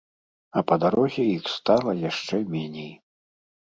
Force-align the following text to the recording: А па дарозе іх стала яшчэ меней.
А 0.61 0.63
па 0.69 0.75
дарозе 0.85 1.23
іх 1.37 1.53
стала 1.59 1.97
яшчэ 2.09 2.45
меней. 2.53 2.93